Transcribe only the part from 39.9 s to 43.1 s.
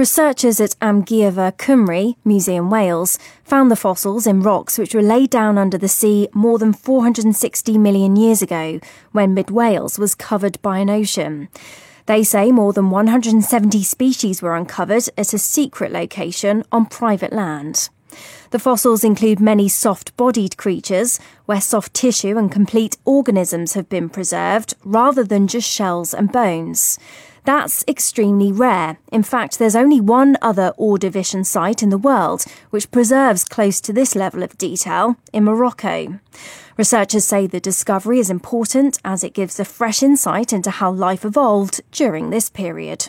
insight into how life evolved during this period.